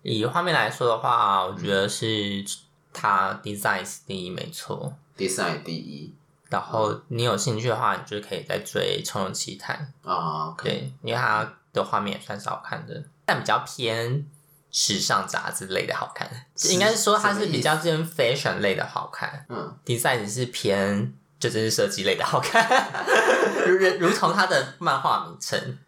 [0.02, 2.44] 以画面来说的话，我觉得是
[2.92, 6.14] 他 design 第一，没错，design 第一。
[6.50, 14.26] 然后你有兴趣的话，你就可以再追《冲龙奇谭》啊，对，因为它的画面也算是好看的，但比较偏
[14.72, 16.28] 时尚杂志类的好看，
[16.70, 19.46] 应该是说它是比较偏 fashion 类的好看。
[19.48, 22.66] 嗯，design 是偏就真是设计类的好看，
[23.66, 25.78] 如如同它的漫画名称，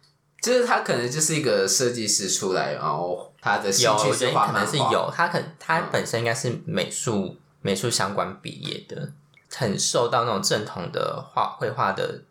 [0.41, 9.11] 就是他可能就是一个设计师出来，然后他的兴趣是画漫画，可能是有，他可他本身应该是美术、嗯、美术相关毕业的。
[9.55, 12.21] 很受到那种正统的画绘画的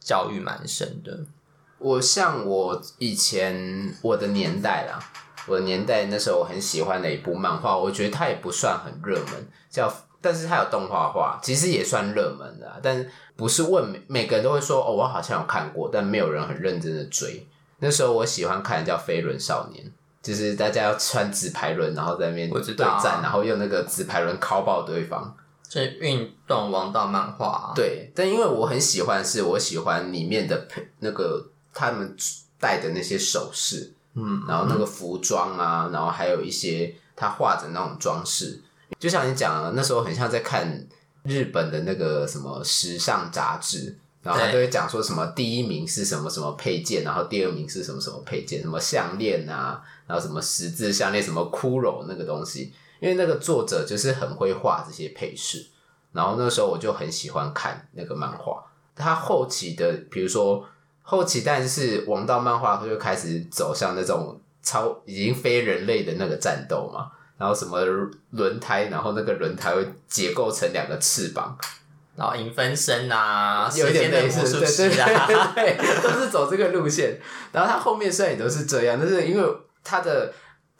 [0.00, 1.20] 教育蛮深的。
[1.78, 4.98] 我像我以前我的年代啦，
[5.46, 12.80] 我的年代那时候我很喜欢的一部漫画，我觉得它也不算很热门，叫但是它有动画化，其实也算热门的。
[12.80, 17.44] 但不是问每每个人都会说哦，我好像有看过，但没有人很认真的追。
[17.80, 19.84] 那时候我喜欢看的叫《飞轮少年》，
[20.22, 25.36] 就是大家要穿纸牌轮，然后在那边对战，然后用那个纸牌轮敲爆对方。
[25.72, 32.14] 是运动王道漫画啊，对，但因为我很喜欢，是我喜欢里面的配那个他们
[32.60, 38.60] 戴的那些首饰，嗯，然后那个服装啊，然后还有一些他画的那种装饰，
[38.98, 40.86] 就像你讲的，那时候很像在看
[41.22, 52.74] 日本的那个什么时尚杂志，然后他都会讲说什么第一名是什么什么配件，然后第二名是什么什么配件，什么项链啊，然后什么十字项链，什么骷髅那个东西。
[53.02, 55.66] 因为那个作者就是很会画这些配饰，
[56.12, 58.64] 然后那时候我就很喜欢看那个漫画。
[58.94, 60.64] 他后期的，比如说
[61.02, 67.10] 后期，但是王道漫画，他就开始走向那种超已经非人类的那个战斗嘛。
[67.36, 67.80] 然后什么
[68.30, 71.58] 轮胎，然后那个轮胎会结构成两个翅膀，
[72.14, 74.60] 然后影分身啊，有一点类似，对
[75.56, 77.20] 对对，都是走这个路线。
[77.50, 80.32] 然后他后面虽然也都是这样，但是因为他的。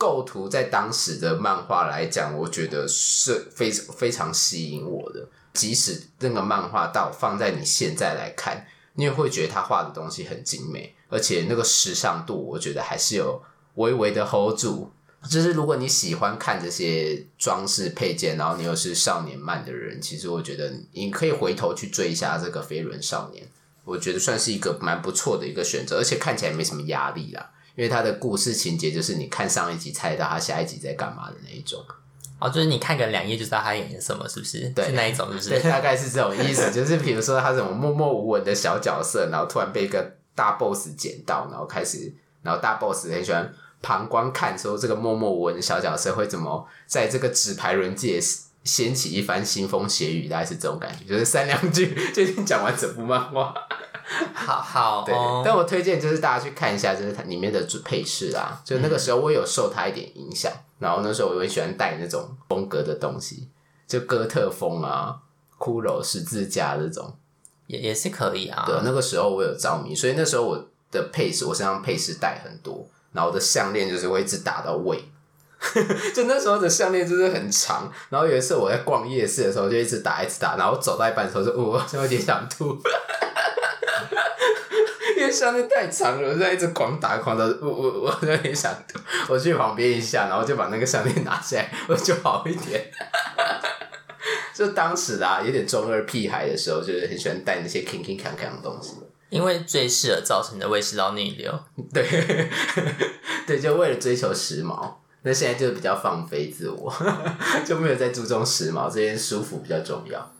[0.02, 5.24] 构图在当时的漫画来讲，我觉得是非常非常吸引我的。
[5.54, 13.40] 即使那个漫画到放在你现在来看，你也会觉得他画的东西很精美，而且那个时尚度，我觉得还是有
[13.76, 14.90] 微微的 hold 住。
[15.30, 23.44] 就是如果你喜欢看这些装饰配件，然后你又是少年漫的人，其实我觉得你可以回头去追一下这个《飞轮少年》，
[23.84, 27.50] 我觉得算是一个蛮不错的一个选择，而且看起来没什么压力啦。
[27.74, 31.82] 因为他的故事情节就是你看上一集猜到他下一集在干嘛的那一种，
[32.38, 34.68] 哦，就是你看个两页就知道他演什么，是不是？
[34.70, 35.50] 对，是那一种，是不是？
[35.50, 36.70] 对，大概是这种意思。
[36.74, 48.20] 就是比如说他这种默默无闻的小角色，然后突然被一个大 boss 捡到，然后开始，然后大 boss 很喜欢旁观看，说这个默默无闻的小角色会怎么在这个纸牌轮界
[48.64, 51.04] 掀起一番腥风血雨，大概是这种感觉。
[51.12, 53.54] 就是三两句就已经讲完整部漫画。
[54.34, 63.48] 好好，对，但我推荐就是大家去看一下，就是它里面的配饰啊，就那个时候我有受它一点影响，嗯、然后那时候我很喜欢戴那种风格的东西，
[63.86, 65.16] 就哥特风啊、
[65.58, 67.14] 骷髅十字架这种，
[67.68, 68.64] 也也是可以啊。
[68.66, 75.02] 对，那个时候我有着迷，所以那时候我的配饰，我身上配饰带很多，然后我的项链就是会一直打到胃，
[76.14, 82.76] 就那时候的项链就是很长，然后有一次我在逛夜市的时候就一直打一直打，然后走到一半的时候就哦，就有点想吐。
[85.16, 88.98] 因为项链太长了，我在一直狂打狂打，我我我有点想吐，
[89.28, 92.90] 我去旁边一下，然后就把那个项链拿下来，我就好一点。
[94.54, 98.94] 就当时啦、啊，有点中二屁孩的时候，就是很喜欢戴那些 king king kang kang 的东西。
[99.30, 101.58] 因为最适合造成的胃食道逆流。
[101.94, 102.04] 对，
[103.46, 104.92] 对，就为了追求时髦。
[105.22, 106.92] 那现在就比较放飞自我，
[107.64, 110.32] 就没有再注重时髦，这些舒服比较重要。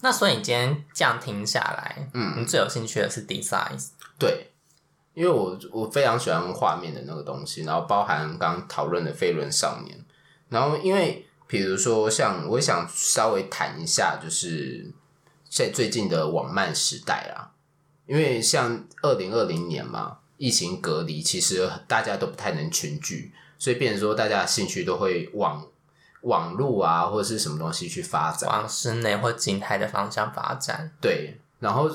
[0.00, 3.76] 那所以你今天这样听下来，嗯，你最有兴趣的是 design？
[4.16, 4.52] 对，
[5.14, 10.04] 因为我我非常喜欢画面的那个东西，然后包含刚刚讨论的飞轮少年，
[10.48, 14.88] 然后因为比如说像我想稍微谈一下，就是
[15.50, 17.50] 在最近的网漫时代啊，
[18.06, 23.32] 因为像二零二零年嘛，疫情隔离，其实大家都不太能群聚。
[23.58, 25.66] 所以，变成说，大家的兴趣都会往
[26.22, 30.92] 网络啊，或者是什么东西去发展，往室内或静态的方向发展。
[31.00, 31.90] 对，然后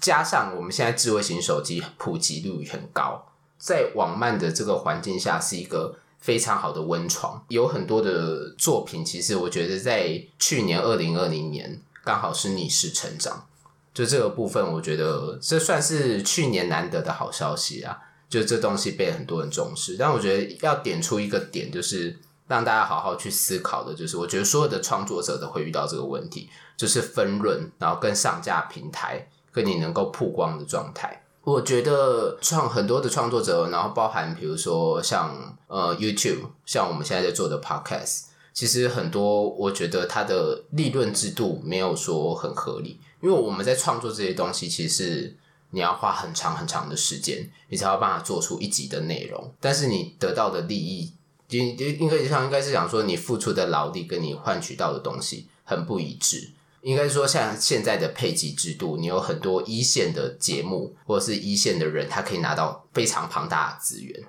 [0.00, 3.26] 加上我们现在智慧型手机普及率很高，
[3.58, 7.42] 在网慢的这个环境下，是一个非常好的温床。
[7.48, 13.46] 有很多的作品，其实我觉得在去年二零二零年刚好是逆势成长，
[13.94, 18.00] 就这个部分，我觉得这算是去年难得的好消息啊。
[18.28, 31.22] 就这东西被很多人重视，但我觉得要点出一个点，就是让大家好好去思考的，就是我觉得所有的创作者都会遇到这个问题，就是分润，然后跟上架平台跟你能够曝光的状态。
[31.44, 45.36] 我觉得创很多的创作者，然后包含比如说像呃 YouTube，像我们现在在做的 Podcast，其实很多我觉得它的利润制度没有说很合理，因为我们在创作这些东西，其实是。
[45.70, 49.52] 你要花很长很长的时间，你才有办法做出一集的内容。
[49.60, 51.12] 但是你得到的利益，
[51.48, 56.52] 应应该像应该是讲说，你付出的劳力跟你换取到的东西很不一致。
[56.82, 64.22] 应该说，像现在的配给制度，你有很多一线的节目或者是一线的人，他可以拿到非常庞大的资源。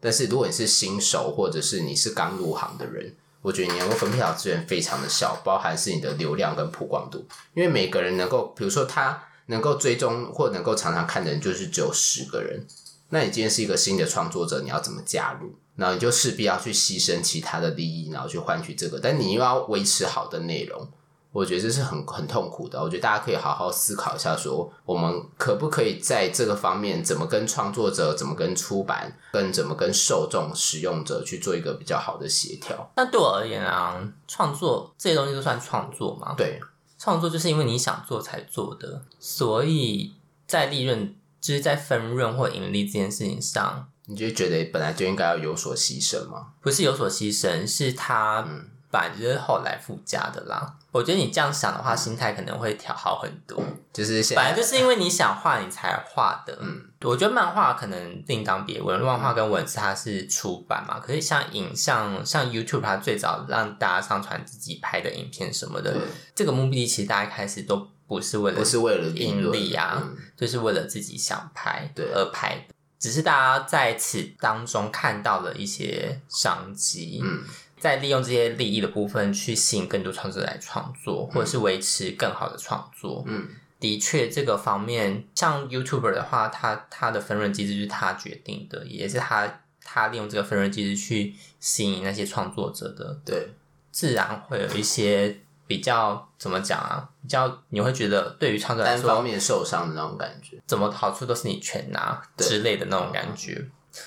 [0.00, 7.26] 但是如果你是新手，或者是你是刚入行的人，我觉得你能够分配到资源非常的小，包含是你的流量跟曝光度。
[7.54, 9.22] 因为每个人能够，比如说他。
[9.46, 12.66] 能够追踪或能够常常看的人就是只有十个人。
[13.12, 15.52] 那你今天是一个新的创作者，你要怎么加入？
[15.74, 19.00] 然后你就势必要去牺牲其他的利益，然后去换取这个。
[19.00, 20.86] 但你又要维持好的内容，
[21.32, 22.80] 我觉得这是很很痛苦的。
[22.80, 32.92] 我觉得大家可以好好思考一下说，说我们可不可以在这个方面，怎么跟创作者，怎么跟出版，跟怎么跟受众使用者去做一个比较好的协调？
[32.94, 36.34] 那对我而言啊，创作这些东西都算创作吗？
[36.36, 36.60] 对。
[37.00, 40.12] 创作就是因为你想做才做的，所以
[40.46, 46.48] 在利润，就是在分润或盈利这件事情上，你就觉得本来就应该要有所牺牲吗？
[46.60, 48.46] 不是有所牺牲，是他。
[48.46, 50.74] 嗯本来就是后来附加的啦。
[50.92, 53.62] 我觉得你这样想的话，心态可能会调好很多。
[53.92, 56.58] 就是本来就是因为你想画，你才画的。
[56.60, 60.98] 嗯，我觉得漫画可能另当别论，漫画跟文字它是出版嘛。
[60.98, 65.96] 可是像影像，像 YouTube，它最早让大家上传自己拍的影片什么的，
[66.34, 70.02] 这个目的其实大家一开始都不是为了，不是为了盈利啊，
[70.36, 72.74] 就是为了自己想拍而拍的。
[72.98, 77.20] 只是大家在此当中看到了一些商机。
[77.22, 77.44] 嗯。
[77.80, 83.24] 在利用这些利益的部分去吸引更多创作者来创作，或者是维持更好的创作。
[83.26, 83.48] 嗯，
[83.80, 93.18] 的确，这个方面，像 YouTuber 的话，他他的分润机制就是他决定的，也是他他利用这个分润机制去吸引那些创作者的。
[93.24, 93.48] 对，
[93.90, 97.08] 自然会有一些比较怎么讲啊？
[97.22, 103.66] 比较你会觉得对于创作者来说，单方面受伤的那种感觉，怎么好处都是你全拿之类的那种感觉。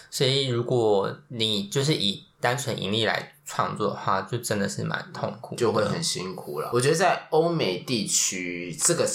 [0.09, 6.69] 所以，如果你就是以单纯盈利来创作的话，就真的是蛮痛苦，就会很辛苦了。
[6.73, 9.07] 我觉得在欧美地区这个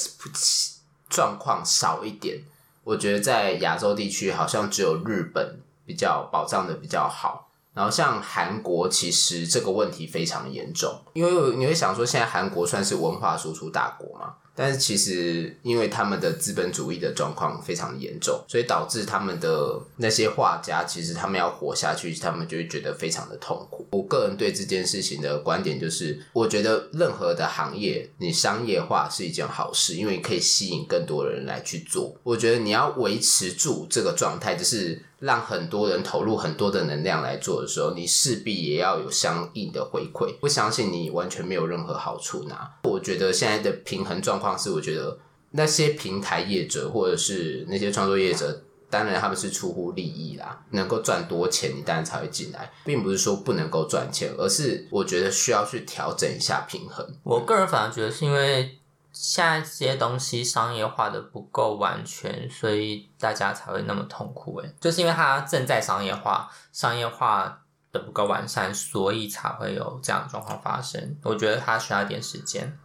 [1.10, 2.42] 状况少一点，
[2.84, 7.50] 我觉得在亚洲地区好像只有日本比较保障的比较好。
[7.74, 14.36] 然后像韩国，其实这个问题非常严重，因为你会想说，现在韩国算是文化输出大国嘛。
[14.60, 23.86] 但是其实，因为他们的资本主义的状况非常严重，所以导致他们的那些画家，其实他们要活下去，他们就会觉得非常的痛苦。
[23.92, 32.16] 我个人对这件事情的观点就是，我觉得任何的行业，你商业化是一件好事，因为可以吸引更多人来去做。
[32.24, 35.00] 我觉得你要维持住这个状态，就是。
[35.20, 40.34] 让很多人投入很多的能量来做的时候，你势必也要有相应的回馈。
[40.38, 42.70] 不相信你完全没有任何好处拿。
[42.84, 45.18] 我觉得现在的平衡状况是，我觉得
[45.50, 57.04] 那些平台业者或者是那些创作业者，当然他们是出乎利益啦，能够赚多钱，你当然才会进来，并不是说不能够赚钱，而是我觉得需要去调整一下平衡。
[57.24, 58.78] 我个人反而觉得是因为。
[59.20, 64.60] 现在这些东西商业化的不够完全，所以大家才会那么痛苦。
[64.60, 71.16] 诶，就是因为它正在商业化，商业化的不够完善，所以才会有这样的状况发生。
[71.24, 72.78] 我觉得它需要一点时间。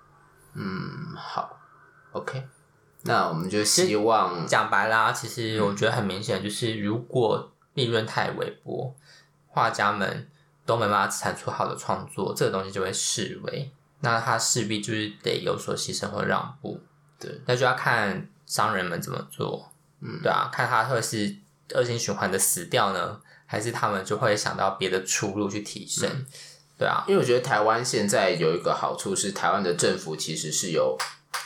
[0.56, 1.56] 嗯，好
[2.14, 2.44] ，OK，
[3.04, 8.96] 那我们就希望讲白啦，其实我觉得很明显，就是如果利润太微薄，
[9.46, 10.28] 画家们
[10.66, 13.72] 都没办法产出好的创作，这个东西就会式微。
[14.04, 16.80] 那他势必就是得有所牺牲或让步。
[17.18, 19.72] 对，那就要看商人们怎么做。
[20.02, 21.36] 嗯，对啊，看他会是
[21.74, 26.10] 恶性循环的死掉呢，还是他们就会想到别的出路去提升。
[26.10, 26.26] 嗯
[26.76, 30.98] 对啊，因为我觉得台湾现在有一个好处是，台湾的政府其实是有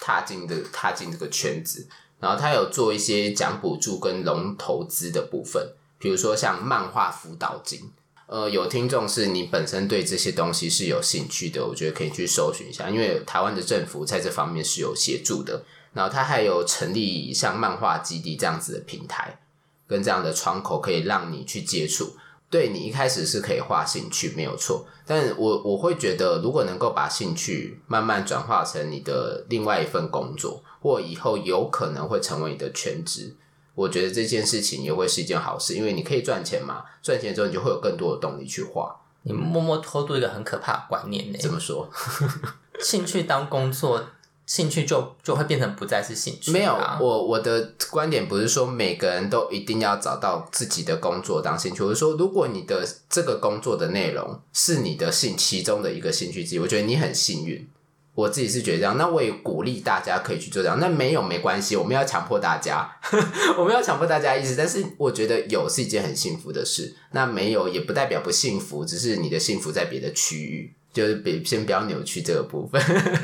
[0.02, 1.86] 踏进的踏进这个圈子，
[2.20, 7.92] 然后他有做一些奖补助跟融投资的部分，比如说像漫画辅导金。
[8.28, 15.64] 呃，有听众是你本身对这些东西是有兴趣的，我觉得可以去搜寻一下，因为台湾的政府在这方面是有协助的。
[15.94, 19.40] 然后他还有成立像漫画基地这样子的平台，
[19.88, 22.16] 跟这样的窗口，可以让你去接触。
[22.52, 24.86] 对，你一开始是可以画兴趣，没有错。
[25.08, 33.36] 但我我会觉得，如果能够把兴趣慢慢转化成你的另外一份工作，或以后有可能会成为你的全职，
[33.78, 36.84] 我觉得这件事情也会是一件好事，因为你可以赚钱嘛。
[37.04, 38.94] 赚钱之后，你就会有更多的动力去花。
[39.22, 41.38] 你默默偷渡一个很可怕的观念呢？
[41.40, 41.88] 怎么说？
[42.82, 44.04] 兴趣当工作。
[44.48, 46.52] 兴趣就就会变成不再是兴趣。
[46.52, 51.84] 没有，我我的观点不是说每个人都一定要找到自己的工作当兴趣。
[51.84, 57.70] 我是说，如果你的这个工作的内容是你的兴其中的一个兴趣之一，我觉得你很幸运。
[58.18, 60.80] 我自己是觉得这样，那我也鼓励大家可以去做这样。
[60.80, 62.90] 那没有没关系，我们要强迫大家，
[63.60, 64.56] 我们要强迫大家意思。
[64.56, 70.74] 但是我觉得有是一件很幸福的事，那没有也不代表不幸福，只是你的幸福在别的区域。
[70.94, 72.82] 就是别先不要扭曲这个部分。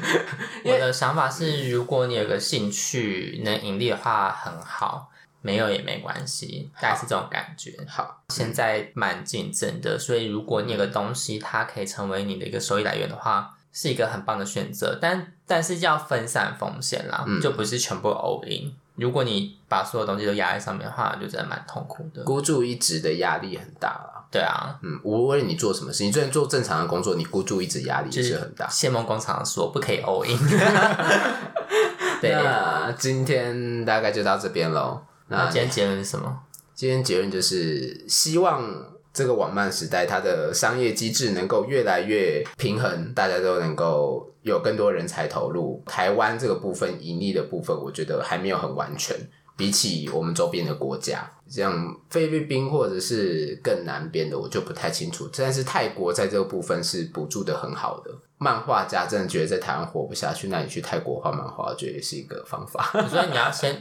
[0.64, 5.10] 我的想法是，如果你有个兴趣能盈利的话，很好；
[5.42, 7.76] 没有也没关系，大概是这种感觉。
[7.88, 14.98] 好，现在蛮竞争的，所以如果你有个东西，它可以成为你的一个收益来源的话，是一个很棒的选择。
[15.02, 18.72] 但但是要分散风险啦，嗯、就不是全部 all in。
[18.96, 22.24] 如果你把所有东西都压在上面的话，就真的蛮痛苦的。
[22.24, 24.28] 孤注一掷的压力很大了。
[24.32, 28.68] 对啊，嗯，无论你做什么事情，就算做正常的工作，你孤注一掷压力也是很大。
[28.70, 30.38] 谢梦工厂说不可以 all in。
[32.22, 35.02] 对，那今天大概就到这边喽。
[35.28, 36.40] 那今天结论是什么？
[36.76, 38.93] 今天结论就是希望。
[39.14, 45.84] 这个网漫时代，它的商业机制能够越来越平衡，大家都能够有更多人才投入。
[45.86, 49.16] 台湾这个部分盈利的部分，我觉得还没有很完全。
[49.56, 55.30] 比起我们周边的国家，像菲律宾或者是更南边的，我就不太清楚。
[55.38, 58.10] 但是泰国在这个部分是补助的很好的。
[58.40, 62.84] 漫画家真的觉得在台湾活不下去，那你去泰国画漫画，我觉得也是一个方法。
[63.08, 63.80] 所以你要先、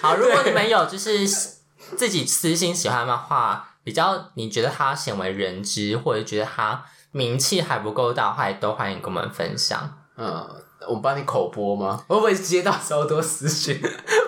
[0.00, 1.26] 好，如果你们有就是
[1.96, 3.72] 自己私心喜欢漫画。
[3.86, 9.96] 比较你觉得他鲜为人知，或者觉得他名气还不够大的话，也都欢迎跟我们分享。
[10.16, 10.44] 嗯，
[10.88, 12.04] 我们帮你口播吗？
[12.08, 13.80] 会不会接到超多私讯，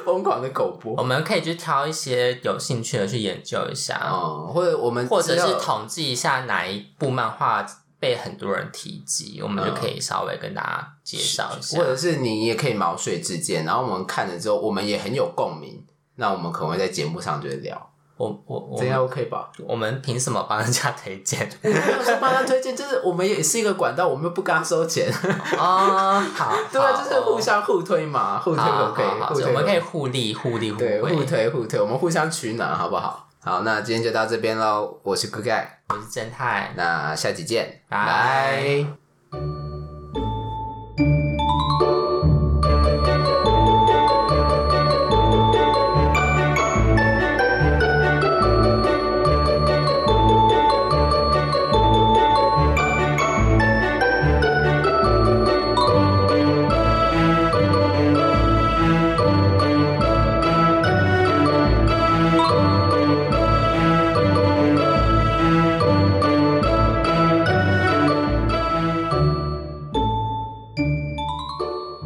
[0.05, 0.95] 疯狂的口播？
[0.97, 7.67] 我们可以去挑一些有兴趣的去研究一下，嗯，或者我们或者是统计一下哪一部漫画
[7.99, 11.77] 被很多人提及，我们就可以稍微跟大家介绍一下。
[11.77, 15.85] 或者是你也可以毛遂自荐，然后我们看了之后，我们也很有共鸣，
[16.15, 17.88] 那我们可能会在节目上就会聊。
[18.19, 19.49] 我我我，这样 OK 吧？
[19.67, 21.49] 我们凭什么帮人家推荐？
[21.63, 25.09] 没有说帮他推荐，就是我们也是一个管道，我们又不跟他收钱。
[25.57, 29.03] 哦，好， 对啊，就是互相互推嘛，互推可可
[29.41, 33.29] 以，我们可以互利互利互惠，互推互推，我们互相取暖，好不好？
[33.41, 34.99] 好，那今天就到这边喽。
[35.05, 39.08] 我是 Good Guy，我是正太，那下期见，拜。